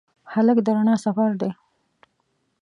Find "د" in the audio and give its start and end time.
0.65-0.67